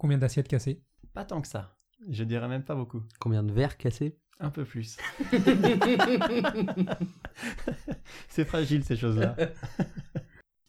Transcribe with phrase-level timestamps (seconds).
[0.00, 1.76] Combien d'assiettes cassées Pas tant que ça.
[2.08, 3.02] Je dirais même pas beaucoup.
[3.18, 4.96] Combien de verres cassés Un peu plus.
[8.30, 9.36] c'est fragile ces choses-là.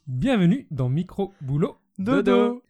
[0.06, 2.62] Bienvenue dans Micro Boulot Dodo.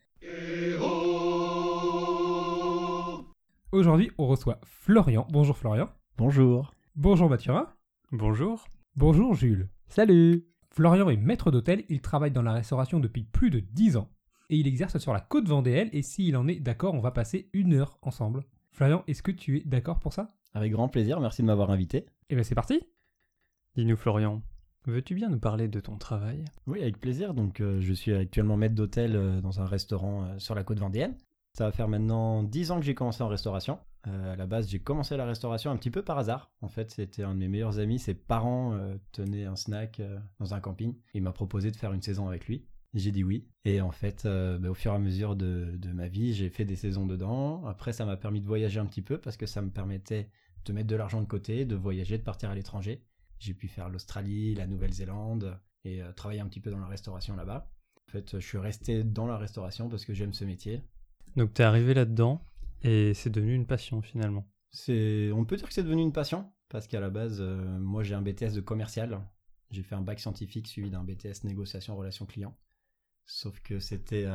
[3.71, 5.25] Aujourd'hui, on reçoit Florian.
[5.31, 5.89] Bonjour Florian.
[6.19, 6.75] Bonjour.
[6.95, 7.73] Bonjour Mathurin.
[8.11, 8.67] Bonjour.
[8.95, 9.67] Bonjour Jules.
[9.87, 14.11] Salut Florian est maître d'hôtel, il travaille dans la restauration depuis plus de 10 ans.
[14.51, 17.49] Et il exerce sur la côte vendéenne, et s'il en est d'accord, on va passer
[17.53, 18.43] une heure ensemble.
[18.69, 20.35] Florian, est-ce que tu es d'accord pour ça?
[20.53, 22.05] Avec grand plaisir, merci de m'avoir invité.
[22.29, 22.81] Eh bien c'est parti
[23.75, 24.43] Dis-nous Florian,
[24.85, 26.45] veux-tu bien nous parler de ton travail?
[26.67, 27.33] Oui, avec plaisir.
[27.33, 30.79] Donc, euh, je suis actuellement maître d'hôtel euh, dans un restaurant euh, sur la côte
[30.79, 31.15] vendéenne.
[31.53, 33.79] Ça va faire maintenant 10 ans que j'ai commencé en restauration.
[34.07, 36.51] Euh, à la base, j'ai commencé la restauration un petit peu par hasard.
[36.61, 37.99] En fait, c'était un de mes meilleurs amis.
[37.99, 40.95] Ses parents euh, tenaient un snack euh, dans un camping.
[41.13, 42.65] Il m'a proposé de faire une saison avec lui.
[42.93, 43.47] J'ai dit oui.
[43.63, 46.49] Et en fait, euh, bah, au fur et à mesure de, de ma vie, j'ai
[46.49, 47.65] fait des saisons dedans.
[47.65, 50.29] Après, ça m'a permis de voyager un petit peu parce que ça me permettait
[50.65, 53.03] de mettre de l'argent de côté, de voyager, de partir à l'étranger.
[53.39, 57.35] J'ai pu faire l'Australie, la Nouvelle-Zélande et euh, travailler un petit peu dans la restauration
[57.35, 57.71] là-bas.
[58.07, 60.81] En fait, je suis resté dans la restauration parce que j'aime ce métier.
[61.37, 62.43] Donc t'es arrivé là-dedans
[62.83, 64.45] et c'est devenu une passion finalement.
[64.71, 68.03] C'est, on peut dire que c'est devenu une passion parce qu'à la base, euh, moi
[68.03, 69.21] j'ai un BTS de commercial.
[69.71, 72.55] J'ai fait un bac scientifique suivi d'un BTS négociation relation client.
[73.25, 74.25] Sauf que c'était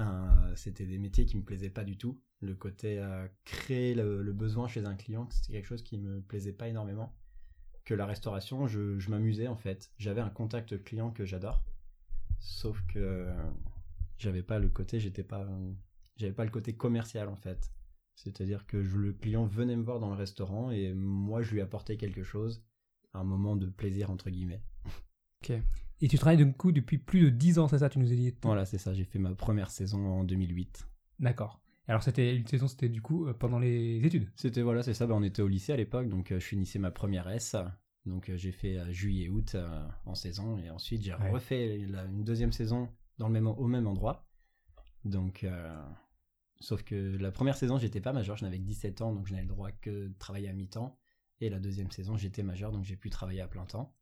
[0.00, 2.20] euh, c'était des métiers qui me plaisaient pas du tout.
[2.40, 6.52] Le côté euh, créer le, besoin chez un client, c'était quelque chose qui me plaisait
[6.52, 7.14] pas énormément.
[7.84, 9.90] Que la restauration, je, je m'amusais en fait.
[9.98, 11.62] J'avais un contact client que j'adore.
[12.38, 13.50] Sauf que euh,
[14.18, 15.46] j'avais pas le côté, j'étais pas,
[16.16, 17.70] j'avais pas le côté commercial en fait.
[18.14, 21.96] C'est-à-dire que le client venait me voir dans le restaurant et moi je lui apportais
[21.96, 22.64] quelque chose,
[23.12, 24.62] un moment de plaisir entre guillemets.
[26.00, 28.14] Et tu travailles du coup depuis plus de 10 ans, c'est ça, tu nous as
[28.16, 30.88] dit Voilà, c'est ça, j'ai fait ma première saison en 2008.
[31.18, 31.60] D'accord.
[31.86, 34.30] Alors c'était une saison, c'était du coup euh, pendant les études?
[34.36, 36.78] C'était voilà, c'est ça, bah, on était au lycée à l'époque, donc euh, je finissais
[36.78, 37.56] ma première S.
[38.06, 39.56] Donc euh, j'ai fait juillet-août
[40.06, 41.30] en saison et ensuite j'ai Ouais.
[41.30, 44.26] refait la- une deuxième saison dans le même, au même endroit.
[45.04, 45.46] Donc,
[46.60, 49.32] sauf que la première saison j'étais pas majeur, je n'avais que 17 ans, donc je
[49.32, 50.98] n'avais le droit que de travailler à mi-temps.
[51.40, 53.94] Et la deuxième saison j'étais majeur, donc j'ai pu travailler à plein temps.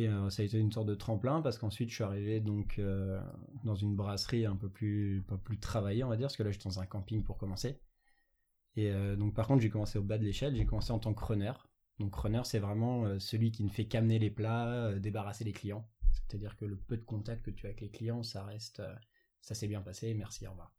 [0.00, 2.78] Et euh, ça a été une sorte de tremplin parce qu'ensuite je suis arrivé donc
[2.78, 3.20] euh,
[3.64, 6.70] dans une brasserie un peu plus, plus travaillée, on va dire, parce que là j'étais
[6.70, 7.78] dans un camping pour commencer.
[8.76, 11.12] Et euh, donc par contre j'ai commencé au bas de l'échelle, j'ai commencé en tant
[11.12, 11.52] que runner.
[11.98, 15.86] Donc runner c'est vraiment celui qui ne fait qu'amener les plats, débarrasser les clients.
[16.12, 18.82] C'est-à-dire que le peu de contact que tu as avec les clients, ça reste,
[19.42, 20.72] ça s'est bien passé, merci, au revoir.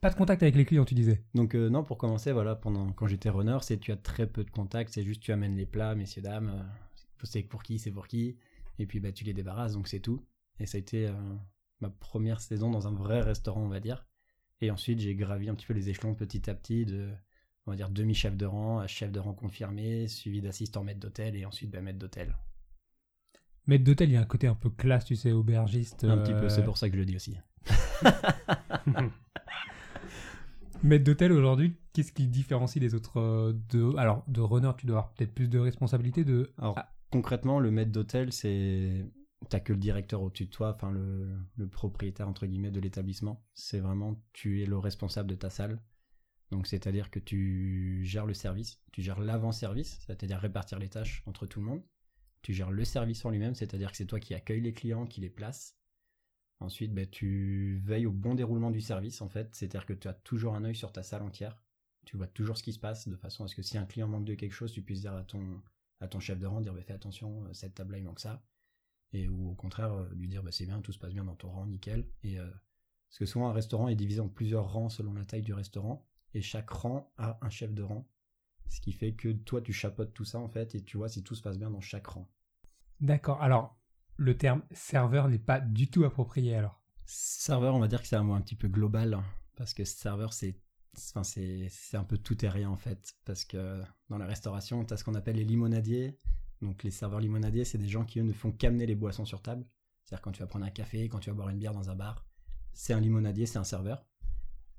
[0.00, 1.22] Pas de contact avec les clients, tu disais.
[1.34, 4.42] Donc euh, non, pour commencer, voilà, pendant quand j'étais runner, c'est tu as très peu
[4.42, 6.68] de contact, c'est juste tu amènes les plats, messieurs dames,
[7.22, 8.36] c'est pour qui, c'est pour qui,
[8.78, 10.26] et puis bah tu les débarrasses, donc c'est tout.
[10.58, 11.12] Et ça a été euh,
[11.80, 14.06] ma première saison dans un vrai restaurant, on va dire.
[14.60, 17.10] Et ensuite j'ai gravi un petit peu les échelons petit à petit de,
[17.66, 21.36] on va dire demi-chef de rang à chef de rang confirmé, suivi d'assistant maître d'hôtel
[21.36, 22.36] et ensuite bah, maître d'hôtel.
[23.66, 26.04] Maître d'hôtel, il y a un côté un peu classe, tu sais, aubergiste.
[26.04, 27.38] Un petit peu, euh, c'est pour ça que je le dis aussi.
[30.84, 34.98] Maître d'hôtel aujourd'hui, qu'est-ce qui différencie les autres euh, de Alors, de runner, tu dois
[34.98, 36.52] avoir peut-être plus de responsabilités de.
[36.58, 36.93] Alors, Ah.
[37.14, 39.06] Concrètement, le maître d'hôtel, c'est.
[39.48, 43.44] T'as que le directeur au-dessus de toi, enfin le, propriétaire entre guillemets de l'établissement.
[43.52, 45.80] C'est vraiment tu es le responsable de ta salle.
[46.50, 51.46] Donc c'est-à-dire que tu gères le service, tu gères l'avant-service, c'est-à-dire répartir les tâches entre
[51.46, 51.82] tout le monde.
[52.42, 55.20] Tu gères le service en lui-même, c'est-à-dire que c'est toi qui accueille les clients, qui
[55.20, 55.76] les place.
[56.60, 60.14] Ensuite, ben, tu veilles au bon déroulement du service en fait, c'est-à-dire que tu as
[60.14, 61.60] toujours un œil sur ta salle entière.
[62.06, 64.08] Tu vois toujours ce qui se passe de façon à ce que si un client
[64.08, 65.62] manque de quelque chose, tu puisses dire à ton
[66.04, 68.44] à ton chef de rang, dire bah, fais attention, euh, cette table-là il manque ça.
[69.12, 71.34] Et ou au contraire, euh, lui dire bah, c'est bien, tout se passe bien dans
[71.34, 72.06] ton rang, nickel.
[72.22, 72.48] Et, euh,
[73.08, 76.06] parce que souvent un restaurant est divisé en plusieurs rangs selon la taille du restaurant,
[76.34, 78.08] et chaque rang a un chef de rang.
[78.68, 81.22] Ce qui fait que toi tu chapeautes tout ça en fait, et tu vois si
[81.22, 82.28] tout se passe bien dans chaque rang.
[83.00, 83.42] D'accord.
[83.42, 83.78] Alors,
[84.16, 86.80] le terme serveur n'est pas du tout approprié alors.
[87.06, 89.22] Serveur, on va dire que c'est un mot un petit peu global,
[89.56, 90.58] parce que serveur c'est
[90.96, 94.94] enfin, c'est un peu tout et rien en fait, parce que dans la restauration, tu
[94.94, 96.18] as ce qu'on appelle les limonadiers.
[96.62, 99.42] Donc les serveurs limonadiers, c'est des gens qui eux ne font qu'amener les boissons sur
[99.42, 99.66] table.
[100.04, 101.94] C'est-à-dire quand tu vas prendre un café, quand tu vas boire une bière dans un
[101.94, 102.26] bar,
[102.72, 104.06] c'est un limonadier, c'est un serveur.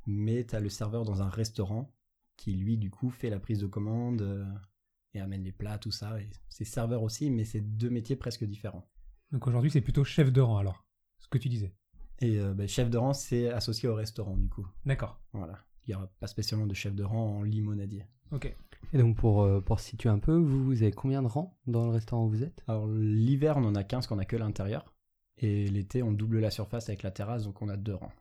[0.07, 1.93] Mais tu as le serveur dans un restaurant
[2.37, 4.45] qui lui du coup fait la prise de commande euh,
[5.13, 6.17] et amène les plats, tout ça.
[6.49, 8.87] C'est serveur aussi, mais c'est deux métiers presque différents.
[9.31, 10.85] Donc aujourd'hui, c'est plutôt chef de rang alors.
[11.19, 11.73] Ce que tu disais.
[12.19, 14.67] Et euh, ben, chef de rang, c'est associé au restaurant du coup.
[14.85, 15.19] D'accord.
[15.33, 15.59] Voilà.
[15.87, 18.05] Il n'y aura pas spécialement de chef de rang en limonadier.
[18.31, 18.55] Ok.
[18.93, 21.85] Et donc pour, euh, pour situer un peu, vous, vous avez combien de rangs dans
[21.85, 22.63] le restaurant où vous êtes?
[22.67, 24.93] Alors l'hiver, on en a 15 qu'on a que l'intérieur.
[25.37, 28.11] Et l'été, on double la surface avec la terrasse, donc on a deux rangs.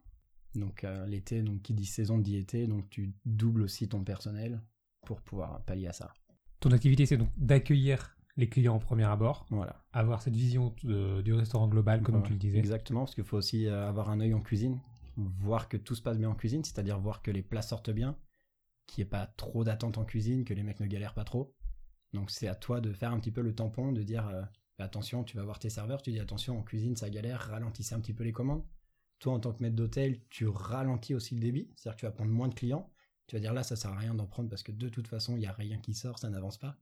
[0.56, 4.60] Donc euh, l'été, donc qui dit saison dit été, donc tu doubles aussi ton personnel
[5.06, 6.12] pour pouvoir pallier à ça.
[6.60, 9.84] Ton activité, c'est donc d'accueillir les clients en premier abord, Voilà.
[9.92, 12.26] avoir cette vision de- du restaurant global, comme Voilà.
[12.26, 12.58] tu le disais.
[12.58, 14.80] Exactement, parce qu'il faut aussi euh, avoir un œil en cuisine,
[15.16, 18.18] voir que tout se passe bien en cuisine, c'est-à-dire voir que les plats sortent bien,
[18.86, 21.54] qu'il n'y ait pas trop d'attente en cuisine, que les mecs ne galèrent pas trop.
[22.12, 24.42] Donc c'est à toi de faire un petit peu le tampon, de dire euh,
[24.78, 28.00] attention, tu vas voir tes serveurs, tu dis attention, en cuisine ça galère, ralentissez un
[28.00, 28.64] petit peu les commandes.
[29.18, 32.12] Toi en tant que maître d'hôtel, tu ralentis aussi le débit, c'est-à-dire que tu vas
[32.12, 32.90] prendre moins de clients.
[33.26, 35.36] Tu vas dire là, ça sert à rien d'en prendre parce que de toute façon,
[35.36, 36.76] il n'y a rien qui sort, ça n'avance pas.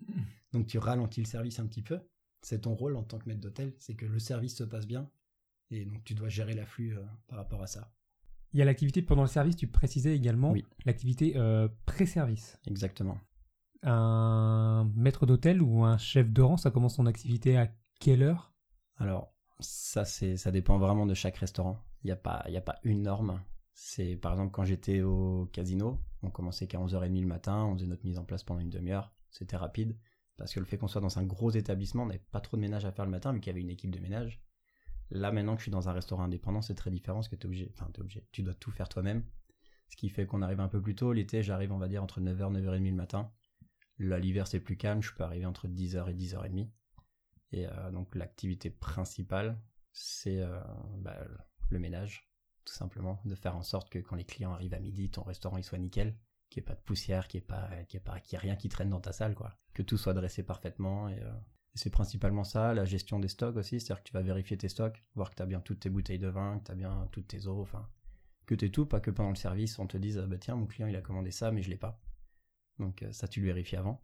[0.53, 2.01] Donc tu ralentis le service un petit peu.
[2.43, 5.09] C'est ton rôle en tant que maître d'hôtel, c'est que le service se passe bien.
[5.71, 7.93] Et donc tu dois gérer l'afflux euh, par rapport à ça.
[8.53, 10.65] Il y a l'activité pendant le service, tu précisais également Oui.
[10.85, 12.59] l'activité euh, pré-service.
[12.67, 13.17] Exactement.
[13.83, 17.69] Un maître d'hôtel ou un chef de rang, ça commence son activité à
[17.99, 18.53] quelle heure?
[18.97, 21.79] Alors, ça, ça dépend vraiment de chaque restaurant.
[22.05, 23.41] Il n'y a, pas- y a pas une norme.
[23.75, 27.87] C'est par exemple quand j'étais au casino, on commençait qu'à 11h30 le matin, on faisait
[27.87, 29.13] notre mise en place pendant une demi-heure.
[29.31, 29.97] C'était rapide.
[30.37, 32.61] Parce que le fait qu'on soit dans un gros établissement, on n'avait pas trop de
[32.63, 34.42] ménage à faire le matin, vu qu'il y avait une équipe de ménage.
[35.15, 37.43] Là, maintenant que je suis dans un restaurant indépendant, c'est très différent parce que tu
[37.43, 39.25] es obligé, enfin, obligé, tu dois tout faire toi-même.
[39.89, 41.13] Ce qui fait qu'on arrive un peu plus tôt.
[41.13, 43.31] L'été, j'arrive, on va dire, entre 9h, 9h30 le matin.
[43.99, 45.03] Là, l'hiver, c'est plus calme.
[45.03, 46.71] Je peux arriver entre 10h et 10h30.
[47.53, 49.61] Et euh, donc, l'activité principale,
[49.93, 50.59] c'est euh,
[50.97, 51.19] bah,
[51.69, 52.27] le ménage,
[52.65, 53.21] tout simplement.
[53.27, 55.79] De faire en sorte que quand les clients arrivent à midi, ton restaurant il soit
[55.79, 56.17] nickel.
[56.49, 59.13] Qu'il n'y ait pas de poussière, qu'il n'y ait, ait, rien qui traîne dans ta
[59.13, 59.59] salle, quoi.
[59.75, 61.09] Que tout soit dressé parfaitement.
[61.09, 61.33] Euh,
[61.75, 62.75] c'est principalement ça.
[62.75, 63.81] La gestion des stocks aussi.
[63.81, 66.19] C'est-à-dire que tu vas vérifier tes stocks, voir que tu as bien toutes tes bouteilles
[66.19, 67.89] de vin, que tu as bien toutes tes eaux, enfin
[68.47, 70.67] que t'aies tout, pas que pendant le service, on te dise ah bah tiens mon
[70.67, 72.01] client il a commandé ça mais je l'ai pas.
[72.79, 74.03] Donc euh, ça tu le vérifies avant.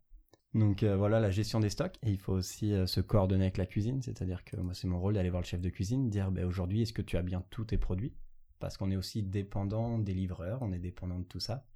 [0.55, 3.59] Donc euh, voilà la gestion des stocks et il faut aussi euh, se coordonner avec
[3.59, 6.31] la cuisine, c'est-à-dire que moi c'est mon rôle d'aller voir le chef de cuisine, dire
[6.31, 8.14] bah, aujourd'hui est-ce que tu as bien tous tes produits?
[8.59, 11.67] Parce qu'on est aussi dépendant des livreurs, on est dépendant de tout ça.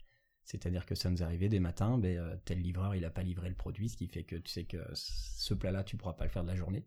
[0.44, 3.48] C'est-à-dire que ça nous arrivé des matins, ben, euh, tel livreur il a pas livré
[3.48, 6.30] le produit, ce qui fait que tu sais que ce plat-là tu pourras pas le
[6.30, 6.84] faire de la journée.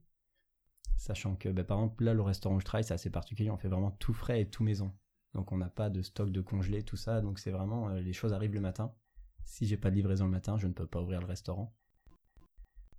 [0.98, 3.58] Sachant que ben, par exemple là le restaurant où je travaille c'est assez particulier, on
[3.58, 4.94] fait vraiment tout frais et tout maison.
[5.34, 7.22] Donc on n'a pas de stock de congelé, tout ça.
[7.22, 8.94] Donc c'est vraiment euh, les choses arrivent le matin.
[9.44, 11.74] Si j'ai pas de livraison le matin, je ne peux pas ouvrir le restaurant.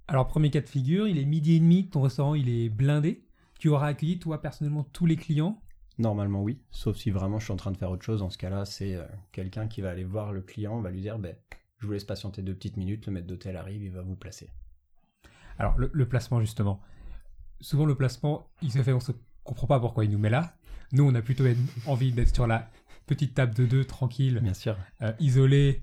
[0.09, 3.27] Alors, premier cas de figure, il est midi et demi, ton restaurant il est blindé.
[3.59, 5.61] Tu auras accueilli toi personnellement tous les clients.
[5.99, 8.21] Normalement oui, sauf si vraiment je suis en train de faire autre chose.
[8.21, 11.19] Dans ce cas-là, c'est euh, quelqu'un qui va aller voir le client, va lui dire
[11.19, 11.35] ben,
[11.79, 14.51] je vous laisse patienter deux petites minutes, le maître d'hôtel arrive, il va vous placer.
[15.59, 16.81] Alors, le, le placement justement.
[17.63, 19.13] Souvent, le placement, il se fait, on se
[19.43, 20.55] comprend pas pourquoi il nous met là.
[20.93, 21.45] Nous, on a plutôt
[21.87, 22.71] envie d'être sur la
[23.07, 25.83] petite table de deux, tranquille, Bien sûr, euh, isolé,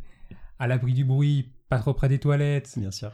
[0.60, 2.78] à l'abri du bruit, pas trop près des toilettes.
[2.78, 3.12] bien sûr.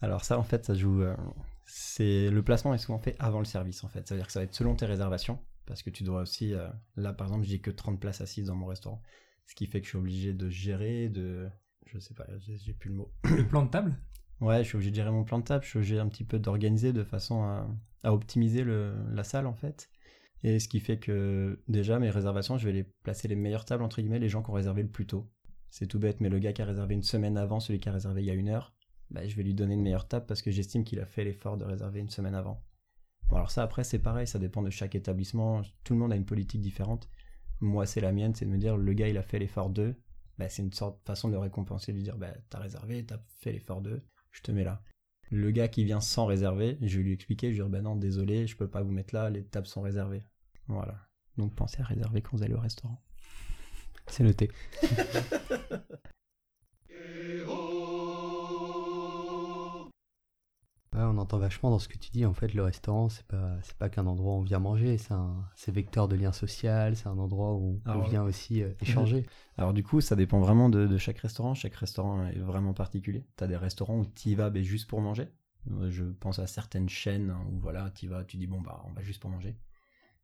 [0.00, 1.02] Alors ça en fait ça joue.
[1.02, 1.16] euh,
[1.64, 4.06] c'est le placement est souvent fait avant le service en fait.
[4.06, 6.54] C'est-à-dire que ça va être selon tes réservations parce que tu dois aussi.
[6.54, 9.02] euh, là par exemple j'ai que 30 places assises dans mon restaurant,
[9.46, 11.48] ce qui fait que je suis obligé de gérer, de.
[11.86, 13.12] Je sais pas, j'ai plus le mot.
[13.24, 13.96] Le plan de table?
[14.40, 16.24] Ouais, je suis obligé de gérer mon plan de table, je suis obligé un petit
[16.24, 17.68] peu d'organiser de façon à,
[18.02, 19.90] à optimiser le, la salle en fait.
[20.44, 23.82] Et ce qui fait que déjà mes réservations, je vais les placer les meilleures tables
[23.84, 25.30] entre guillemets, les gens qui ont réservé le plus tôt.
[25.70, 27.92] C'est tout bête, mais le gars qui a réservé une semaine avant, celui qui a
[27.92, 28.74] réservé il y a une heure,
[29.10, 31.56] bah, je vais lui donner une meilleure table parce que j'estime qu'il a fait l'effort
[31.56, 32.62] de réserver une semaine avant.
[33.34, 36.24] Alors ça après c'est pareil, ça dépend de chaque établissement, tout le monde a une
[36.24, 37.08] politique différente.
[37.60, 39.96] Moi c'est la mienne, c'est de me dire le gars il a fait l'effort d'eux,
[40.38, 43.18] bah, c'est une sorte de façon de récompenser, de lui dire bah, t'as réservé, t'as
[43.40, 44.82] fait l'effort d'eux, je te mets là.
[45.30, 47.96] Le gars qui vient sans réserver, je vais lui expliquer, je vais dire bah non
[47.96, 50.22] désolé, je peux pas vous mettre là, les tables sont réservées.
[50.68, 50.96] Voilà.
[51.36, 53.02] Donc pensez à réserver quand vous allez au restaurant.
[54.06, 54.50] C'est noté.
[61.08, 62.24] on entend vachement dans ce que tu dis.
[62.26, 64.98] En fait, le restaurant, c'est pas, c'est pas qu'un endroit où on vient manger.
[64.98, 66.96] C'est un, c'est vecteur de lien social.
[66.96, 69.26] C'est un endroit où on Alors, vient aussi euh, échanger.
[69.56, 71.54] Alors du coup, ça dépend vraiment de, de chaque restaurant.
[71.54, 73.24] Chaque restaurant est vraiment particulier.
[73.36, 75.28] T'as des restaurants où tu y vas ben, juste pour manger.
[75.70, 78.82] Euh, Je pense à certaines chaînes hein, où voilà, tu vas, tu dis bon bah
[78.86, 79.56] on va juste pour manger.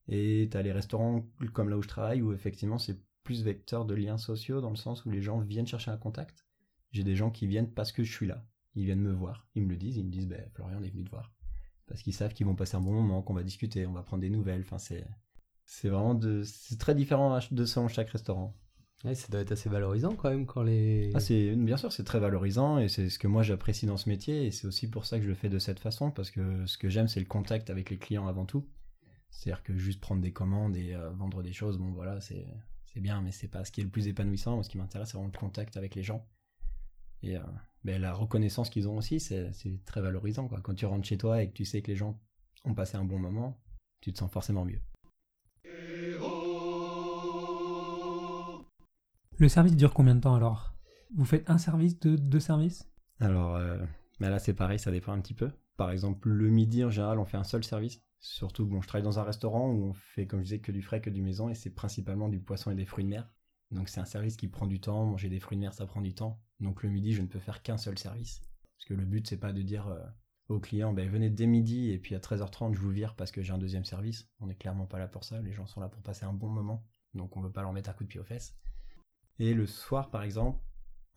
[0.09, 3.95] Et t'as les restaurants comme là où je travaille où effectivement c'est plus vecteur de
[3.95, 6.47] liens sociaux dans le sens où les gens viennent chercher un contact.
[6.93, 8.45] J'ai des gens qui viennent parce que je suis là.
[8.75, 9.47] Ils viennent me voir.
[9.55, 9.97] Ils me le disent.
[9.97, 11.33] Ils me disent ben Florian on est venu te voir
[11.91, 14.21] parce qu'ils savent qu'ils vont passer un bon moment, qu'on va discuter, on va prendre
[14.21, 14.61] des nouvelles.
[14.61, 15.05] Enfin c'est
[15.67, 18.57] c'est vraiment de c'est très différent de selon chaque restaurant.
[19.05, 21.11] Ouais, ça doit être assez valorisant quand même quand les.
[21.15, 24.09] Ah, c'est bien sûr, c'est très valorisant et c'est ce que moi j'apprécie dans ce
[24.09, 26.65] métier et c'est aussi pour ça que je le fais de cette façon parce que
[26.67, 28.69] ce que j'aime c'est le contact avec les clients avant tout.
[29.31, 32.47] C'est-à-dire que juste prendre des commandes et euh, vendre des choses, bon voilà, c'est
[32.87, 34.55] c'est bien, mais c'est pas ce qui est le plus épanouissant.
[34.55, 36.25] Moi, ce qui m'intéresse, c'est vraiment le contact avec les gens
[37.23, 37.43] et euh,
[37.85, 40.61] ben, la reconnaissance qu'ils ont aussi, c'est c'est très valorisant quoi.
[40.61, 42.21] Quand tu rentres chez toi et que tu sais que les gens
[42.65, 43.61] ont passé un bon moment,
[44.01, 44.81] tu te sens forcément mieux.
[49.39, 50.75] Le service dure combien de temps alors?
[51.17, 52.87] Vous faites un service, deux, deux services?
[53.21, 53.79] Alors, euh,
[54.21, 55.51] bah là, c'est pareil, ça dépend un petit peu.
[55.79, 58.03] Par exemple, le midi, en général, on fait un seul service.
[58.21, 60.83] Surtout, bon, je travaille dans un restaurant où on fait, comme je disais, que du
[60.83, 63.33] frais, que du maison, et c'est principalement du poisson et des fruits de mer.
[63.71, 65.05] Donc, c'est un service qui prend du temps.
[65.05, 66.41] Manger des fruits de mer, ça prend du temps.
[66.61, 68.41] Donc, le midi, je ne peux faire qu'un seul service.
[68.77, 70.05] Parce que le but, c'est pas de dire euh,
[70.49, 73.43] au client, ben, venez dès midi, et puis à 13h30, je vous vire parce que
[73.43, 74.29] j'ai un deuxième service.
[74.41, 75.41] On n'est clairement pas là pour ça.
[75.41, 76.85] Les gens sont là pour passer un bon moment.
[77.15, 78.57] Donc, on veut pas leur mettre un coup de pied aux fesses.
[79.39, 80.61] Et le soir, par exemple,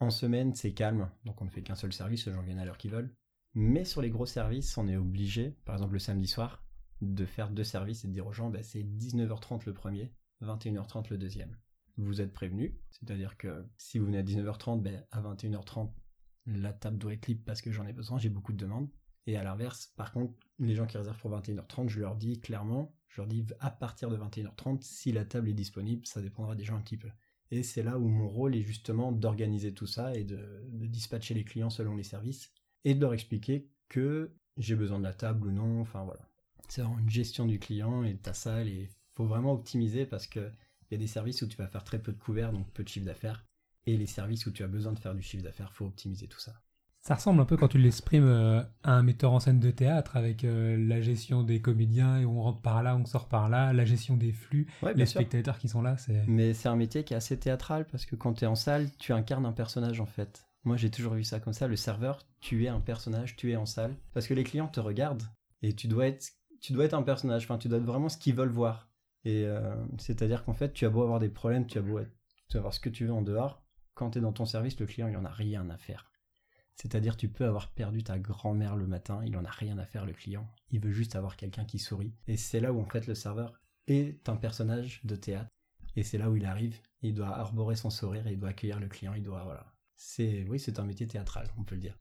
[0.00, 1.10] en semaine, c'est calme.
[1.24, 2.26] Donc, on ne fait qu'un seul service.
[2.26, 3.14] Les gens viennent à l'heure qu'ils veulent.
[3.54, 6.64] Mais sur les gros services, on est obligé, par exemple le samedi soir,
[7.00, 11.10] de faire deux services et de dire aux gens, bah, c'est 19h30 le premier, 21h30
[11.10, 11.56] le deuxième.
[11.96, 15.90] Vous êtes prévenus, c'est-à-dire que si vous venez à 19h30, ben, à 21h30,
[16.46, 18.88] la table doit être libre parce que j'en ai besoin, j'ai beaucoup de demandes.
[19.26, 22.94] Et à l'inverse, par contre, les gens qui réservent pour 21h30, je leur dis clairement,
[23.08, 26.64] je leur dis à partir de 21h30, si la table est disponible, ça dépendra des
[26.64, 27.08] gens un petit peu.
[27.50, 31.34] Et c'est là où mon rôle est justement d'organiser tout ça et de, de dispatcher
[31.34, 32.52] les clients selon les services
[32.84, 36.28] et de leur expliquer que j'ai besoin de la table ou non, enfin voilà.
[36.68, 40.26] C'est vraiment une gestion du client et de ta salle et faut vraiment optimiser parce
[40.26, 40.50] que
[40.90, 42.82] il y a des services où tu vas faire très peu de couverts, donc peu
[42.82, 43.44] de chiffre d'affaires,
[43.86, 46.40] et les services où tu as besoin de faire du chiffre d'affaires, faut optimiser tout
[46.40, 46.54] ça.
[47.06, 50.16] Ça ressemble un peu quand tu l'exprimes euh, à un metteur en scène de théâtre
[50.16, 53.74] avec euh, la gestion des comédiens et on rentre par là, on sort par là,
[53.74, 57.04] la gestion des flux, Ouais, les spectateurs qui sont là, c'est Mais c'est un métier
[57.04, 60.00] qui est assez théâtral parce que quand tu es en salle, tu incarnes un personnage
[60.00, 60.46] en fait.
[60.64, 63.56] Moi j'ai toujours vu ça comme ça, le serveur, tu es un personnage, tu es
[63.56, 63.94] en salle.
[64.14, 65.28] Parce que les clients te regardent
[65.60, 68.16] et tu dois être, tu dois être un personnage, enfin tu dois être vraiment ce
[68.16, 68.88] qu'ils veulent voir.
[69.24, 72.12] Et euh, c'est-à-dire qu'en fait tu as beau avoir des problèmes, tu as beau être,
[72.48, 73.64] tu vas avoir ce que tu veux en dehors,
[73.94, 76.10] quand tu es dans ton service, le client il en a rien à faire.
[76.76, 80.04] C'est-à-dire tu peux avoir perdu ta grand-mère le matin, il en a rien à faire
[80.04, 80.48] le client.
[80.70, 82.14] Il veut juste avoir quelqu'un qui sourit.
[82.26, 85.50] Et c'est là où en fait le serveur est un personnage de théâtre.
[85.96, 88.80] Et c'est là où il arrive, il doit arborer son sourire, et il doit accueillir
[88.80, 89.72] le client, il doit voilà.
[89.94, 91.96] C'est oui, c'est un métier théâtral, on peut le dire.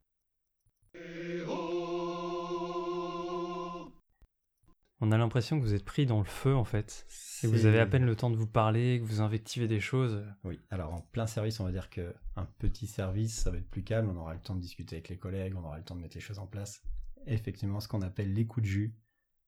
[5.05, 7.05] On a l'impression que vous êtes pris dans le feu en fait.
[7.43, 10.23] Et vous avez à peine le temps de vous parler, que vous invectivez des choses.
[10.45, 13.69] Oui, alors en plein service, on va dire que un petit service, ça va être
[13.69, 15.97] plus calme, on aura le temps de discuter avec les collègues, on aura le temps
[15.97, 16.83] de mettre les choses en place.
[17.27, 18.95] Effectivement, ce qu'on appelle les coups de jus,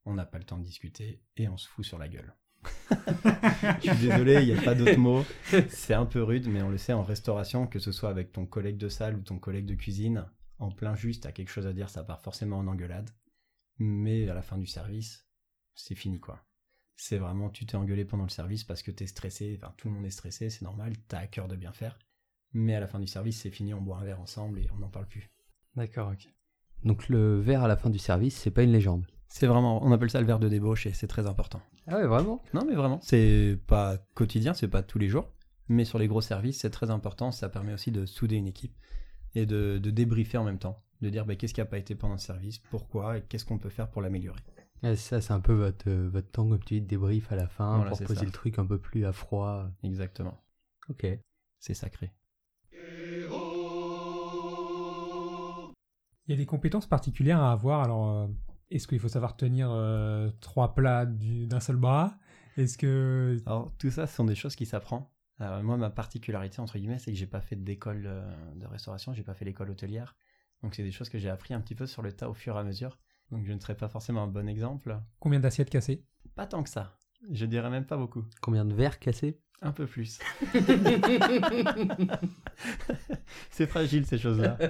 [0.04, 2.36] on n'a pas le temps de discuter et on se fout sur la gueule.
[3.82, 5.24] Je suis désolé, il n'y a pas d'autre mot.
[5.70, 8.46] C'est un peu rude, mais on le sait en restauration, que ce soit avec ton
[8.46, 10.26] collègue de salle ou ton collègue de cuisine,
[10.60, 13.10] en plein juste, t'as quelque chose à dire, ça part forcément en engueulade.
[13.80, 15.25] Mais à la fin du service,
[15.76, 16.44] c'est fini quoi.
[16.98, 19.94] C'est vraiment, tu t'es engueulé pendant le service parce que t'es stressé, enfin tout le
[19.94, 22.00] monde est stressé, c'est normal, t'as à cœur de bien faire.
[22.54, 24.78] Mais à la fin du service, c'est fini, on boit un verre ensemble et on
[24.78, 25.30] n'en parle plus.
[25.76, 26.30] D'accord, ok.
[26.86, 29.06] Donc le verre à la fin du service, c'est pas une légende.
[29.28, 31.62] C'est vraiment, on appelle ça le verre de débauche et c'est très important.
[31.88, 32.42] Ah ouais, vraiment?
[32.54, 35.34] Non mais vraiment, c'est pas quotidien, c'est pas tous les jours,
[35.68, 38.76] mais sur les gros services, c'est très important, ça permet aussi de souder une équipe
[39.34, 41.96] et de, de débriefer en même temps, de dire bah, qu'est-ce qui a pas été
[41.96, 44.42] pendant le service, pourquoi et qu'est-ce qu'on peut faire pour l'améliorer.
[44.84, 47.48] Ça, c'est un peu votre, euh, votre temps, comme tu dis, de débrief à la
[47.48, 48.26] fin Voilà, pour poser ça.
[48.26, 49.68] le truc un peu plus à froid.
[49.84, 50.44] Exactement,
[50.90, 51.08] Ok.
[51.60, 52.12] c'est sacré.
[56.28, 57.82] Il y a des compétences particulières à avoir.
[57.84, 58.28] Alors, euh,
[58.72, 62.18] est-ce qu'il faut savoir tenir euh, trois plats du- d'un seul bras?
[62.58, 65.12] Est-ce que Alors tout ça, ce sont des choses qui s'apprend.
[65.40, 68.04] Alors, moi, ma particularité entre guillemets, c'est que j'ai pas fait d'école
[68.56, 70.16] de restauration, j'ai pas fait l'école hôtelière,
[70.64, 72.56] donc c'est des choses que j'ai appris un petit peu sur le tas au fur
[72.56, 72.98] et à mesure.
[73.32, 74.98] Donc je ne serais pas forcément un bon exemple.
[75.20, 76.06] combien d'assiettes cassées?
[76.36, 76.98] Pas tant que ça.
[77.32, 78.24] Je dirais même pas beaucoup.
[78.42, 79.40] Combien de verres cassés?
[79.62, 80.20] Un peu plus.
[83.50, 84.58] c'est fragile ces choses-là.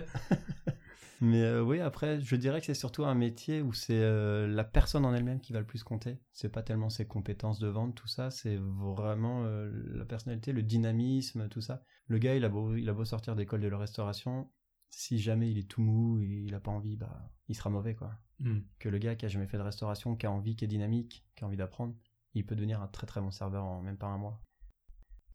[1.22, 4.64] Mais euh, oui, après, je dirais que c'est surtout un métier où c'est euh, la
[4.64, 6.20] personne en elle-même qui va le plus compter.
[6.34, 10.62] C'est pas tellement ses compétences de vente, tout ça, c'est vraiment euh, la personnalité, le
[10.62, 11.84] dynamisme, tout ça.
[12.08, 14.52] Le gars, il a beau, il a beau sortir d'école de la restauration,
[14.90, 18.18] si jamais il est tout mou, il a pas envie, bah, il sera mauvais, quoi.
[18.40, 18.60] Hmm.
[18.80, 21.26] Que le gars qui a jamais fait de restauration, qui a envie, qui est dynamique,
[21.36, 21.96] qui a envie d'apprendre,
[22.34, 24.42] il peut devenir un très très bon serveur en même pas un mois.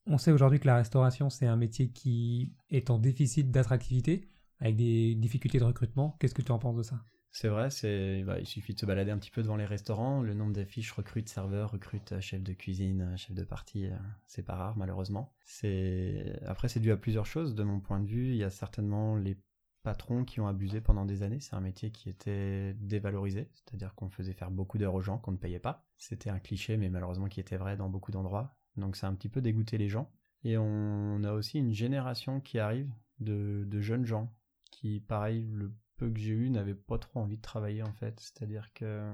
[0.06, 4.28] On sait aujourd'hui que la restauration, c'est un métier qui est en déficit d'attractivité,
[4.58, 6.16] avec des difficultés de recrutement.
[6.18, 7.00] Qu'est-ce que tu en penses de ça?
[7.32, 10.20] C'est vrai, c'est, bah, il suffit de se balader un petit peu devant les restaurants.
[10.20, 13.96] Le nombre d'affiches recrute serveur, recrute euh, chef de cuisine, euh, chef de partie, euh,
[14.26, 15.32] c'est pas rare malheureusement.
[15.44, 17.54] C'est après c'est dû à plusieurs choses.
[17.54, 19.36] De mon point de vue, il y a certainement les
[19.82, 21.40] patrons qui ont abusé pendant des années.
[21.40, 25.32] C'est un métier qui était dévalorisé, c'est-à-dire qu'on faisait faire beaucoup d'heures aux gens qu'on
[25.32, 25.86] ne payait pas.
[25.98, 28.56] C'était un cliché, mais malheureusement qui était vrai dans beaucoup d'endroits.
[28.76, 30.10] Donc ça a un petit peu dégoûté les gens.
[30.44, 34.34] Et on a aussi une génération qui arrive de, jeunes gens
[34.70, 38.18] qui, pareil, le peu que j'ai eu, n'avaient pas trop envie de travailler en fait.
[38.20, 39.12] C'est-à-dire que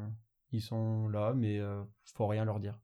[0.53, 1.83] ils sont là, mais euh,
[2.15, 2.79] faut rien leur dire.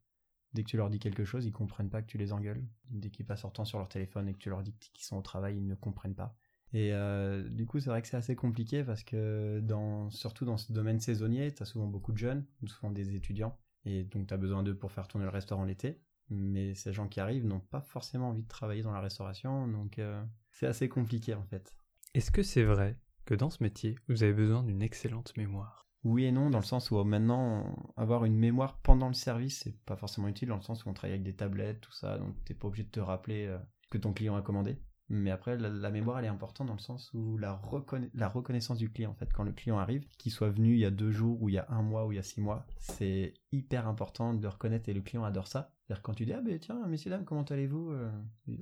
[0.55, 2.67] Dès que tu leur dis quelque chose, ils comprennent pas que tu les engueules.
[2.91, 5.17] Dès qu'ils passent leur temps sur leur téléphone et que tu leur dis qu'ils sont
[5.17, 6.37] au travail, ils ne comprennent pas.
[6.75, 10.57] Et euh, du coup, c'est vrai que c'est assez compliqué parce que dans, surtout dans
[10.57, 14.35] ce domaine saisonnier, tu as souvent beaucoup de jeunes, souvent des étudiants, et donc tu
[14.35, 16.01] as besoin d'eux pour faire tourner le restaurant l'été.
[16.31, 19.99] Mais ces gens qui arrivent n'ont pas forcément envie de travailler dans la restauration, donc
[19.99, 21.75] euh, c'est assez compliqué en fait.
[22.15, 25.87] Est-ce que c'est vrai que dans ce métier, vous avez besoin d'une excellente mémoire?
[26.05, 29.79] Oui et non, dans le sens où maintenant, avoir une mémoire pendant le service, c'est
[29.85, 32.43] pas forcément utile, dans le sens où on travaille avec des tablettes, tout ça, donc
[32.45, 33.59] t'es pas obligé de te rappeler euh,
[33.91, 34.79] que ton client a commandé.
[35.15, 39.11] Mais après, la, mémoire, elle est importante dans le sens où la, reconnaissance du client,
[39.11, 41.51] en fait, quand le client arrive, qu'il soit venu il y a deux jours, ou
[41.51, 44.41] il y a un mois, ou il y a six mois, c'est hyper important de
[44.41, 45.71] le reconnaître et le client adore ça.
[45.87, 48.11] C'est-à-dire quand tu dis, ah ben tiens, messieurs, dames, comment allez-vous euh,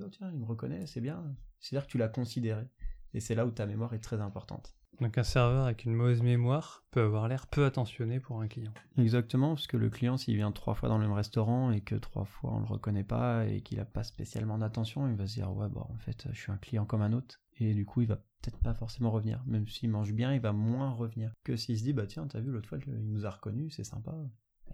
[0.01, 1.23] oh tiens, il me reconnaît, c'est bien.
[1.61, 2.67] C'est-à-dire que tu l'as considéré.
[3.13, 4.75] Et c'est là où ta mémoire est très importante.
[5.01, 8.71] Donc un serveur avec une mauvaise mémoire peut avoir l'air peu attentionné pour un client.
[8.99, 11.95] Exactement, parce que le client, s'il vient trois fois dans le même restaurant et que
[11.95, 15.33] trois fois on le reconnaît pas et qu'il n'a pas spécialement d'attention, il va se
[15.33, 18.01] dire ouais bon en fait je suis un client comme un autre et du coup
[18.01, 19.41] il va peut-être pas forcément revenir.
[19.47, 22.39] Même s'il mange bien, il va moins revenir que s'il se dit bah tiens t'as
[22.39, 24.15] vu l'autre fois il nous a reconnu, c'est sympa.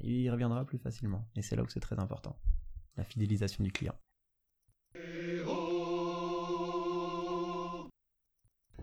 [0.01, 1.25] Il reviendra plus facilement.
[1.37, 2.37] Et c'est là où c'est très important,
[2.97, 3.95] la fidélisation du client.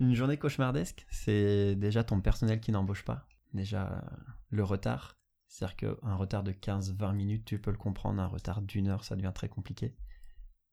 [0.01, 3.29] Une journée cauchemardesque, c'est déjà ton personnel qui n'embauche pas.
[3.53, 4.05] Déjà,
[4.51, 5.17] le retard.
[5.47, 8.21] C'est-à-dire qu'un retard de 15-20 minutes, tu peux le comprendre.
[8.21, 9.95] Un retard d'une heure, ça devient très compliqué.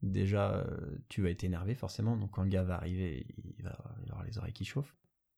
[0.01, 2.17] Déjà, euh, tu vas être énervé forcément.
[2.17, 3.77] Donc quand le gars va arriver, il va
[4.09, 4.95] avoir les oreilles qui chauffent.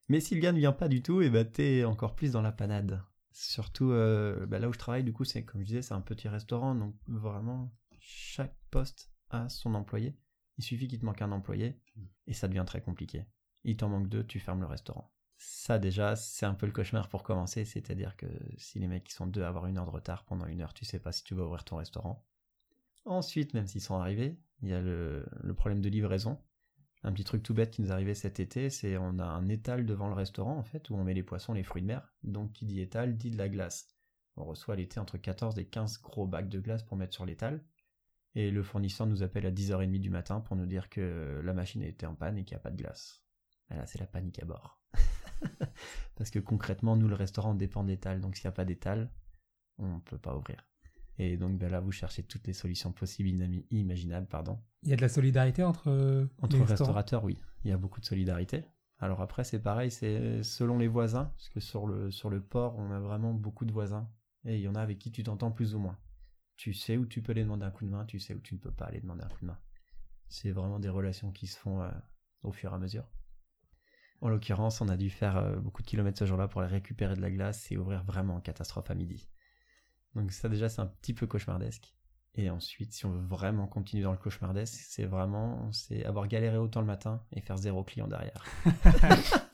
[0.08, 2.32] Mais si le gars ne vient pas du tout, et eh ben t'es encore plus
[2.32, 3.02] dans la panade.
[3.32, 6.02] Surtout euh, bah, là où je travaille, du coup, c'est comme je disais, c'est un
[6.02, 6.76] petit restaurant.
[6.76, 10.16] Donc vraiment, chaque poste a son employé.
[10.58, 11.82] Il suffit qu'il te manque un employé
[12.28, 13.26] et ça devient très compliqué
[13.64, 15.12] il t'en manque deux, tu fermes le restaurant.
[15.38, 18.28] Ça déjà, c'est un peu le cauchemar pour commencer, c'est-à-dire que
[18.58, 20.86] si les mecs sont deux à avoir une heure de retard pendant une heure, tu
[20.86, 22.26] sais pas si tu vas ouvrir ton restaurant.
[23.06, 25.26] Ensuite, même s'ils sont arrivés, il y a le,
[25.58, 26.40] problème de livraison.
[27.04, 29.86] Un petit truc tout bête qui nous arrivait cet été, c'est on a un étal
[29.86, 32.14] devant le restaurant en fait, où on met les poissons, les fruits de mer.
[32.24, 33.90] Donc qui dit étal dit de la glace.
[34.38, 37.64] On reçoit l'été entre 14 et 15 gros bacs de glace pour mettre sur l'étal.
[38.36, 41.84] Et le fournisseur nous appelle à 10h30 du matin pour nous dire que la machine
[41.84, 43.23] était en panne et qu'il n'y a pas de glace.
[43.70, 44.80] Ah là, c'est la panique à bord.
[46.16, 48.22] Parce que concrètement, nous, le restaurant dépend d'étal.
[48.22, 49.12] Donc, s'il n'y a pas d'étal,
[49.78, 50.66] on ne peut pas ouvrir.
[51.20, 53.30] Et donc ben là, vous cherchez toutes les solutions possibles,
[53.70, 54.60] imaginables, pardon.
[54.82, 57.38] Il y a de la solidarité entre euh, entre restaurateurs, oui.
[57.64, 58.66] Il y a beaucoup de solidarité.
[59.00, 62.76] Alors après, c'est pareil, c'est selon les voisins, parce que sur le sur le port,
[62.78, 64.10] on a vraiment beaucoup de voisins,
[64.46, 65.98] et il y en a avec qui tu t'entends plus ou moins.
[66.56, 68.56] Tu sais où tu peux les demander un coup de main, tu sais où tu
[68.56, 69.60] ne peux pas aller demander un coup de main.
[70.30, 71.92] C'est vraiment des relations qui se font euh,
[72.44, 73.06] au fur et à mesure.
[74.24, 77.14] En l'occurrence, on a dû faire euh, beaucoup de kilomètres ce jour-là pour aller récupérer
[77.14, 79.28] de la glace et ouvrir vraiment en catastrophe à midi.
[80.16, 81.94] Donc ça déjà c'est un petit peu cauchemardesque.
[82.36, 86.56] Et ensuite, si on veut vraiment continuer dans le cauchemardesque, c'est vraiment c'est avoir galéré
[86.56, 88.46] autant le matin et faire zéro client derrière.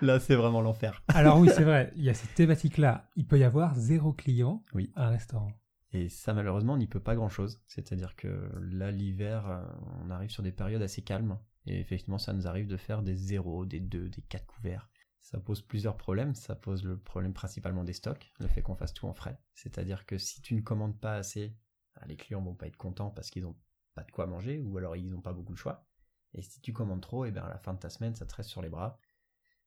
[0.00, 1.02] là, c'est vraiment l'enfer.
[1.08, 3.10] Alors oui, c'est vrai, il y a cette thématique-là.
[3.14, 4.90] Il peut y avoir zéro client oui.
[4.96, 5.52] à un restaurant.
[5.92, 7.60] Et ça, malheureusement, on n'y peut pas grand-chose.
[7.66, 9.62] C'est-à-dire que là, l'hiver, euh,
[10.02, 11.36] on arrive sur des périodes assez calmes.
[11.66, 14.88] Et effectivement, ça nous arrive de faire des 0, des 2, des 4 couverts.
[15.20, 16.34] Ça pose plusieurs problèmes.
[16.34, 19.38] Ça pose le problème principalement des stocks, le fait qu'on fasse tout en frais.
[19.54, 21.54] C'est-à-dire que si tu ne commandes pas assez,
[21.94, 23.56] bah, les clients vont pas être contents parce qu'ils n'ont
[23.94, 25.86] pas de quoi manger ou alors ils n'ont pas beaucoup de choix.
[26.32, 28.24] Et si tu commandes trop, et eh bien à la fin de ta semaine, ça
[28.24, 28.98] te reste sur les bras.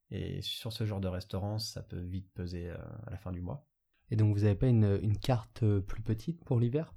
[0.10, 3.41] Et sur ce genre de restaurant, ça peut vite peser euh, à la fin du
[3.41, 3.67] mois.
[4.10, 6.93] Et donc vous n'avez pas une, une, carte euh, plus petite pour l'hiver?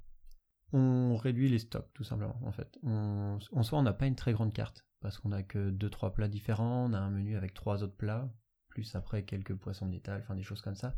[0.73, 2.77] On réduit les stocks tout simplement en fait.
[2.83, 6.11] en soi, on n'a pas une très grande carte parce qu'on a que deux trois
[6.13, 8.29] plats différents, on a un menu avec trois autres plats,
[8.67, 10.97] plus après quelques poissons d'étal, enfin des choses comme ça.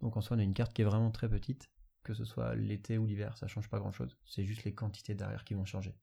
[0.00, 1.70] Donc en soi on a une carte qui est vraiment très petite,
[2.02, 4.16] que ce soit l'été ou l'hiver, ça change pas grand chose.
[4.24, 5.94] C'est juste les quantités derrière qui vont changer.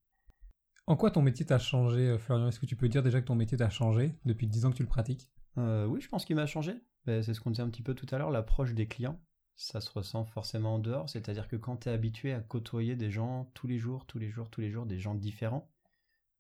[0.86, 2.48] En quoi ton métier t'a changé, euh, Florian?
[2.48, 4.78] Est-ce que tu peux dire déjà que ton métier t'a changé depuis 10 ans que
[4.78, 5.32] tu le pratiques?
[5.58, 6.76] Euh, Oui, je pense qu'il m'a changé.
[7.08, 9.20] Ben, c'est ce qu'on disait un petit peu tout à l'heure, l'approche des clients.
[9.56, 13.10] Ça se ressent forcément en dehors, c'est-à-dire que quand tu es habitué à côtoyer des
[13.10, 15.68] gens tous les jours, tous les jours, tous les jours, des gens différents,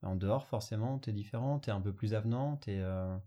[0.07, 3.17] en dehors, forcément, tu es différent, tu es un peu plus avenant, euh,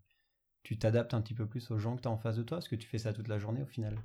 [0.62, 2.58] tu t'adaptes un petit peu plus aux gens que tu as en face de toi,
[2.58, 3.98] parce que tu fais ça toute la journée au final?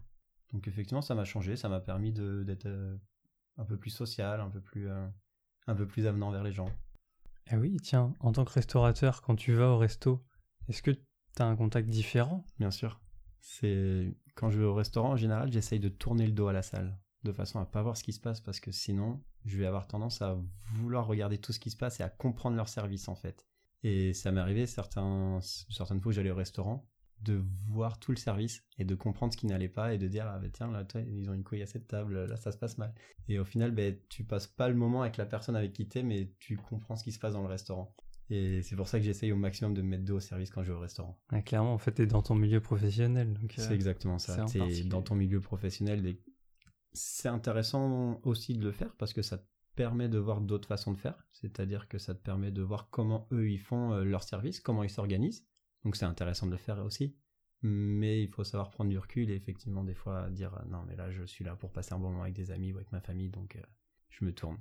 [0.54, 2.96] Donc effectivement, ça m'a changé, ça m'a permis d'être euh,
[3.58, 5.08] un peu plus social, un peu plus, euh,
[5.68, 6.70] un peu plus avenant vers les gens.
[7.48, 10.24] Ah oui, tiens, en tant que restaurateur, quand tu vas au resto,
[10.68, 11.02] est-ce que tu
[11.40, 12.46] as un contact différent?
[12.60, 13.00] Bien sûr.
[13.40, 16.64] C'est quand je vais au restaurant, en général, j'essaye de tourner le dos à la
[16.64, 19.66] salle de façon à pas voir ce qui se passe parce que sinon je vais
[19.66, 20.38] avoir tendance à
[20.76, 23.46] vouloir regarder tout ce qui se passe et à comprendre leur service en fait.
[23.84, 26.88] Et ça m'est arrivé certains, certaines fois où j'allais au restaurant
[27.22, 30.26] de voir tout le service et de comprendre ce qui n'allait pas et de dire
[30.28, 32.78] ah bah tiens là ils ont une couille à cette table là ça se passe
[32.78, 32.94] mal.
[33.28, 36.04] Et au final ben tu passes pas le moment avec la personne avec qui t'es
[36.04, 37.96] mais tu comprends ce qui se passe dans le restaurant.
[38.30, 40.64] Et c'est pour ça que j'essaye au maximum de me mettre deux au service quand
[40.64, 41.18] je vais au restaurant.
[41.46, 44.46] Clairement en fait t'es dans ton milieu professionnel c'est euh, exactement ça.
[44.46, 46.18] t'es dans ton milieu professionnel
[46.96, 50.94] c'est intéressant aussi de le faire parce que ça te permet de voir d'autres façons
[50.94, 54.24] de faire c'est-à-dire que ça te permet de voir comment eux ils font euh, leur
[54.24, 55.46] service comment ils s'organisent
[55.86, 57.16] donc c'est intéressant de le faire aussi.
[57.62, 60.96] Mais il faut savoir prendre du recul et effectivement des fois dire euh, non mais
[60.96, 63.00] là je suis là pour passer un bon moment avec des amis ou avec ma
[63.00, 63.62] famille donc euh,
[64.10, 64.58] je me tourne.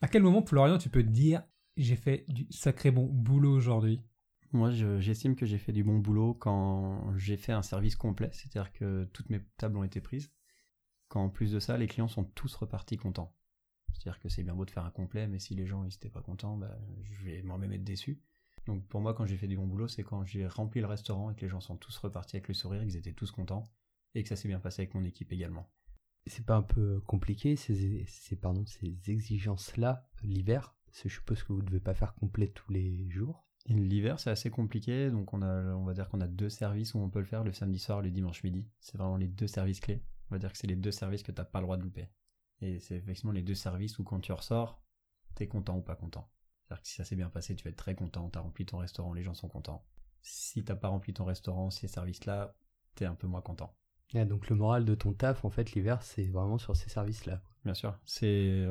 [0.00, 1.42] À quel moment Florian tu peux te dire
[1.76, 4.02] j'ai fait du sacré bon boulot aujourd'hui?
[4.52, 8.72] Moi j'estime que j'ai fait du bon boulot quand j'ai fait un service complet, c'est-à-dire
[8.72, 10.32] que toutes mes tables ont été prises.
[11.08, 13.34] Quand en plus de ça les clients sont tous repartis contents.
[13.92, 16.10] C'est-à-dire que c'est bien beau de faire un complet, mais si les gens ils étaient
[16.10, 18.22] pas contents, bah, je vais moi-même être déçu.
[18.66, 21.30] Donc pour moi, quand j'ai fait du bon boulot, c'est quand j'ai rempli le restaurant
[21.30, 23.64] et que les gens sont tous repartis avec le sourire, qu'ils étaient tous contents,
[24.14, 25.70] et que ça s'est bien passé avec mon équipe également.
[26.26, 30.76] C'est pas un peu compliqué ces, ces, exigences-là l'hiver?
[30.92, 33.47] Je suppose que vous ne devez pas faire complet tous les jours.
[33.68, 36.98] L'hiver, c'est assez compliqué, donc on, a, on va dire qu'on a deux services où
[36.98, 38.66] on peut le faire, le samedi soir et le dimanche midi.
[38.80, 40.02] C'est vraiment les deux services clés.
[40.30, 41.82] On va dire que c'est les deux services que tu n'as pas le droit de
[41.82, 42.08] louper.
[42.60, 44.82] Et c'est effectivement les deux services où quand tu ressors,
[45.34, 46.30] t'es content ou pas content.
[46.64, 48.78] C'est-à-dire que si ça s'est bien passé, tu vas être très content, t'as rempli ton
[48.78, 49.86] restaurant, les gens sont contents.
[50.22, 52.56] Si t'as pas rempli ton restaurant, ces services-là,
[52.94, 53.74] t'es un peu moins content.
[54.14, 57.42] donc le moral de ton taf, en fait, l'hiver, c'est vraiment sur ces services-là.
[57.64, 57.98] Bien sûr.
[58.04, 58.66] C'est,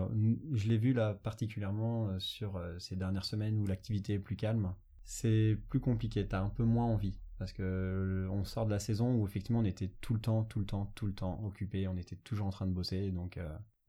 [0.53, 4.35] je l'ai vu là particulièrement euh, sur euh, ces dernières semaines où l'activité est plus
[4.35, 4.73] calme.
[5.07, 7.17] C'est plus compliqué, t'as un peu moins envie.
[7.39, 10.43] Parce que euh, on sort de la saison où effectivement on était tout le temps,
[10.43, 13.39] tout le temps, tout le temps occupé, on était toujours en train de bosser, donc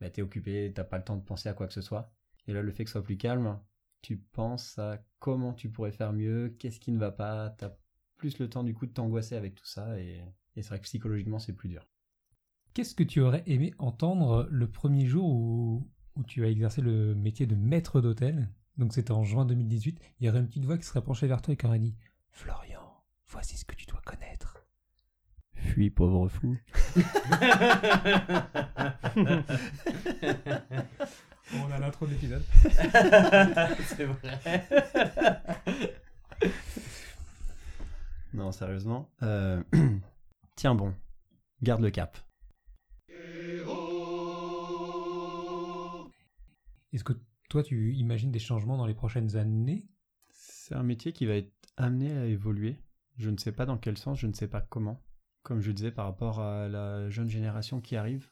[0.00, 2.12] bah, t'es occupé, t'as pas le temps de penser à quoi que ce soit.
[2.46, 3.58] Et là, le fait que ce soit plus calme,
[4.00, 7.72] tu penses à comment tu pourrais faire mieux, qu'est-ce qui ne va pas, t'as
[8.16, 10.22] plus le temps du coup de t'angoisser avec tout ça, et,
[10.54, 11.84] c'est vrai que psychologiquement c'est plus dur.
[12.74, 17.16] Qu'est-ce que tu aurais aimé entendre le premier jour où, où tu as exercé le
[17.16, 18.48] métier de maître d'hôtel?
[18.78, 21.42] Donc c'était en juin 2018, il y aurait une petite voix qui serait penchée vers
[21.42, 21.96] toi et qui aurait dit
[22.30, 24.64] Florian, voici ce que tu dois connaître.
[25.54, 26.56] Fuis, pauvre fou.
[31.54, 32.44] On a l'intro d'épisode.
[32.62, 34.68] C'est vrai.
[38.32, 39.10] non, sérieusement.
[39.22, 39.60] Euh,
[40.54, 40.94] tiens bon,
[41.62, 42.16] garde le cap.
[46.92, 47.12] Est-ce que
[47.48, 49.88] toi, tu imagines des changements dans les prochaines années?
[50.30, 52.82] C'est un métier qui va être amené à évoluer.
[53.16, 55.02] Je ne sais pas dans quel sens, je ne sais pas comment
[55.48, 58.30] comme je disais par rapport à la jeune génération qui arrive.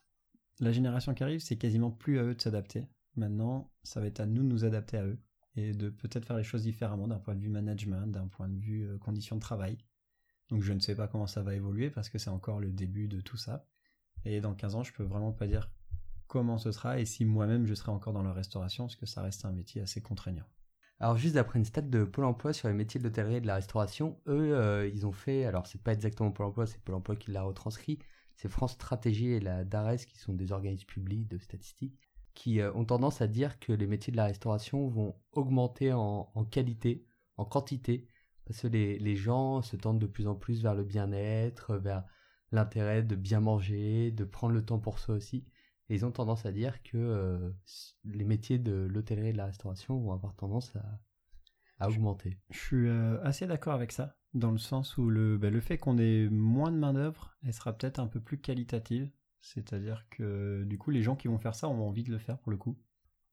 [0.60, 2.88] La génération qui arrive, c'est quasiment plus à eux de s'adapter.
[3.16, 5.18] Maintenant, ça va être à nous de nous adapter à eux
[5.54, 8.58] et de peut-être faire les choses différemment d'un point de vue management, d'un point de
[8.58, 9.78] vue euh, conditions de travail.
[10.50, 13.08] Donc je ne sais pas comment ça va évoluer parce que c'est encore le début
[13.08, 13.66] de tout ça.
[14.26, 15.70] Et dans 15 ans, je peux vraiment pas dire
[16.36, 19.22] comment ce sera et si moi-même je serai encore dans la restauration parce que ça
[19.22, 20.44] reste un métier assez contraignant.
[21.00, 23.46] Alors juste d'après une stat de Pôle Emploi sur les métiers de l'hôtellerie et de
[23.46, 26.96] la restauration, eux, euh, ils ont fait, alors c'est pas exactement Pôle Emploi, c'est Pôle
[26.96, 28.00] Emploi qui l'a retranscrit,
[28.34, 31.98] c'est France Stratégie et la DARES qui sont des organismes publics de statistiques,
[32.34, 36.26] qui euh, ont tendance à dire que les métiers de la restauration vont augmenter en,
[36.50, 37.06] qualité,
[37.38, 38.08] en quantité,
[38.44, 42.04] parce que les, les, gens se tendent de plus en plus vers le bien-être, vers
[42.52, 45.46] l'intérêt de bien manger, de prendre le temps pour soi aussi.
[45.88, 47.50] Et ils ont tendance à dire que euh,
[48.04, 52.38] les métiers de l'hôtellerie et de la restauration vont avoir tendance à, augmenter.
[52.50, 55.78] Je suis euh, assez d'accord avec ça, dans le sens où le, bah, le fait
[55.78, 59.10] qu'on ait moins de main-d'œuvre, elle sera peut-être un peu plus qualitative.
[59.40, 62.38] C'est-à-dire que du coup, les gens qui vont faire ça ont envie de le faire
[62.38, 62.76] pour le coup.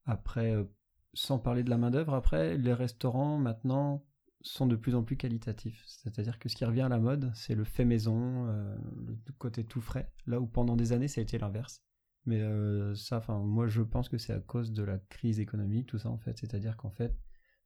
[0.05, 0.65] Après, euh,
[1.13, 4.05] sans parler de la main-d'œuvre, après, les restaurants maintenant
[4.41, 5.81] sont de plus en plus qualitatifs.
[5.87, 9.79] C'est-à-dire que ce qui revient à la mode, c'est le fait maison, le côté tout
[9.79, 11.81] frais, là où pendant des années ça a été l'inverse.
[12.25, 15.87] Mais euh, ça, enfin, moi je pense que c'est à cause de la crise économique,
[15.87, 16.37] tout ça en fait.
[16.37, 17.13] C'est-à-dire qu'en fait,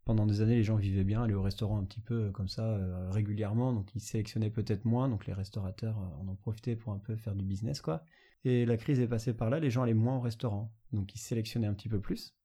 [0.04, 2.48] pendant des années, les gens vivaient bien, allaient au restaurant un petit peu euh, comme
[2.48, 6.94] ça euh, régulièrement, donc ils sélectionnaient peut-être moins, donc les restaurateurs en ont profité pour
[6.94, 8.04] un peu faire du business quoi.
[8.46, 11.20] Et la crise est passée par là, les gens allaient moins au restaurant, donc ils
[11.20, 12.36] sélectionnaient un petit peu plus.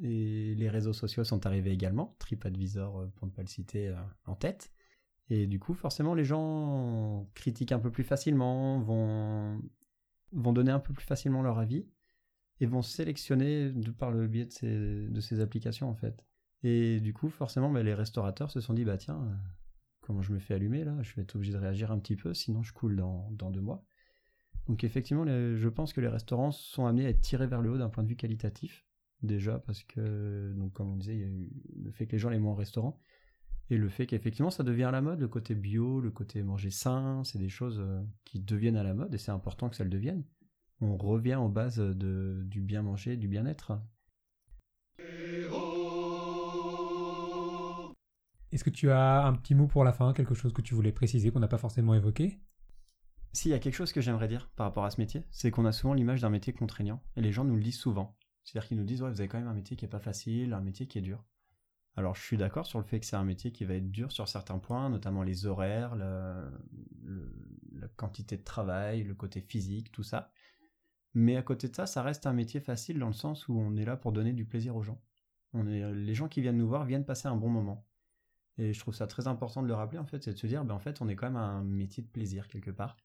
[0.00, 3.92] Et les réseaux sociaux sont arrivés également, TripAdvisor pour ne pas le citer
[4.26, 4.70] en tête.
[5.30, 9.60] Et du coup, forcément, les gens critiquent un peu plus facilement, vont
[10.32, 11.86] vont donner un peu plus facilement leur avis
[12.60, 16.24] et vont sélectionner par le biais de ces, applications en fait.
[16.62, 19.34] Et du coup, forcément, bah, les restaurateurs se sont dit, bah tiens, euh,
[20.00, 20.96] comment je me fais allumer là?
[21.02, 23.84] Je vais être obligé de réagir un petit peu, sinon je coule dans, deux mois.
[24.66, 27.78] Donc effectivement, je pense que les restaurants sont amenés à être tirés vers le haut
[27.78, 28.84] d'un point de vue qualitatif.
[29.22, 31.48] déjà parce que, comme on disait, il y a eu
[31.84, 33.00] le fait que les gens les moins au restaurant
[33.70, 36.70] et le fait qu'effectivement ça devient à la mode, le côté bio, le côté manger
[36.70, 39.84] sain, c'est des choses euh, qui deviennent à la mode et c'est important que ça
[39.84, 40.24] le devienne.
[40.80, 43.72] On revient aux bases de, du bien manger, du bien-être.
[48.50, 50.92] Est-ce que tu as un petit mot pour la fin, quelque chose que tu voulais
[50.92, 52.40] préciser qu'on n'a pas forcément évoqué?
[53.32, 55.66] S'il y a quelque chose que j'aimerais dire par rapport à ce métier, c'est qu'on
[55.66, 58.16] a souvent l'image d'un métier contraignant et les gens nous le disent souvent.
[58.42, 60.54] C'est-à-dire qu'ils nous disent ouais, vous avez quand même un métier qui est pas facile,
[60.54, 61.22] un métier qui est dur.
[61.98, 64.12] Alors je suis d'accord sur le fait que c'est un métier qui va être dur
[64.12, 66.48] sur certains points, notamment les horaires, la,
[67.96, 70.30] quantité de travail, le côté physique, tout ça.
[71.14, 73.76] Mais à côté de ça, ça reste un métier facile dans le sens où on
[73.76, 75.02] est là pour donner du plaisir aux gens.
[75.54, 77.84] Les gens qui viennent nous voir viennent passer un bon moment.
[78.58, 80.64] Et je trouve ça très important de le rappeler, en fait, c'est de se dire,
[80.64, 82.96] ben, en fait, on est quand même un métier de plaisir quelque part.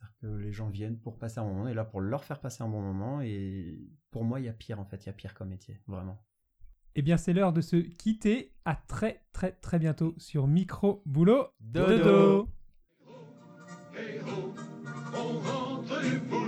[0.00, 2.40] C'est-à-dire que les gens viennent pour passer un bon moment, est là pour leur faire
[2.40, 3.78] passer un bon moment, et
[4.10, 6.20] pour moi, il y a pire, en fait, il y a pire comme métier, vraiment.
[6.98, 8.54] Eh bien, c'est l'heure de se quitter.
[8.64, 12.48] À très, très, très bientôt sur Micro Boulot Dodo.
[15.14, 16.45] On rentre du boulot.